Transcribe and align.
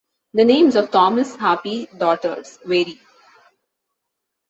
The 0.33 0.43
names 0.43 0.75
of 0.75 0.89
Thaumas' 0.89 1.35
Harpy 1.35 1.85
daughters 1.99 2.57
vary. 2.65 2.99